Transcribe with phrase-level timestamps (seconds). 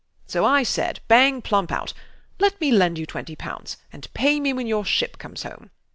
[0.25, 1.93] So I said, bang plump out,
[2.39, 5.69] "Let me lend you twenty pounds, and pay me when your ship comes home."